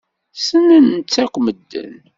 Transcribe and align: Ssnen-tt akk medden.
Ssnen-tt 0.37 1.21
akk 1.23 1.35
medden. 1.45 1.93